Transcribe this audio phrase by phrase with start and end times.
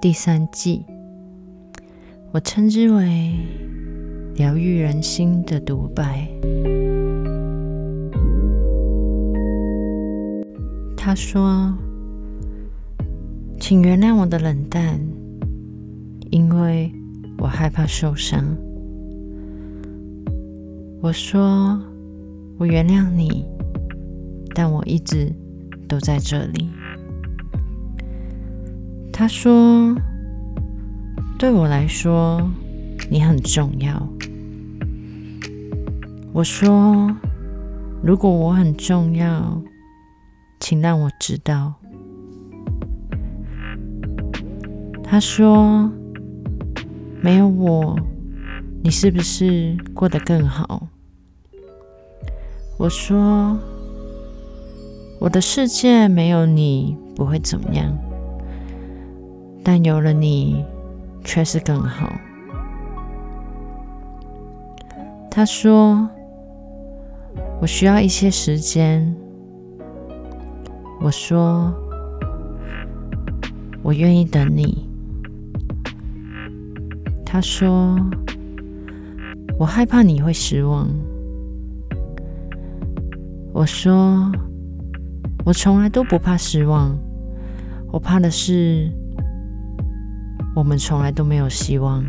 [0.00, 0.84] 第三季，
[2.30, 3.32] 我称之为
[4.36, 6.28] 疗愈人心的独白。
[10.96, 11.76] 他说
[13.58, 15.00] ：“请原谅我的冷淡，
[16.30, 16.92] 因为
[17.38, 18.56] 我害怕受伤。”
[21.02, 21.82] 我说
[22.56, 23.44] ：“我原谅你，
[24.54, 25.34] 但我一直
[25.88, 26.68] 都在这里。”
[29.18, 29.96] 他说
[31.40, 32.48] ：“对我来说，
[33.10, 34.08] 你很重要。”
[36.32, 37.12] 我说
[38.00, 39.60] ：“如果我很重要，
[40.60, 41.74] 请让我知道。”
[45.02, 45.90] 他说
[47.20, 47.98] ：“没有我，
[48.84, 50.86] 你是不是过得更好？”
[52.78, 53.58] 我说
[55.18, 57.98] ：“我的世界没有你不会怎么样。”
[59.70, 60.64] 但有了你，
[61.22, 62.10] 却是更好。
[65.30, 66.08] 他说
[67.60, 69.14] ：“我需要一些时间。”
[71.04, 71.70] 我说
[73.84, 74.88] ：“我愿意等你。”
[77.22, 77.94] 他说
[79.60, 80.88] ：“我害怕你会失望。”
[83.52, 84.32] 我说
[85.44, 86.98] ：“我从来都不怕失望，
[87.92, 88.90] 我怕的是……”
[90.58, 92.04] 我们从来都没有希望。